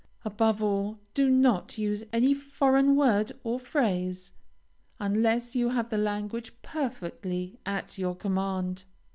[0.25, 4.31] Above all, do not use any foreign word or phrase,
[4.99, 8.85] unless you have the language perfectly at your command.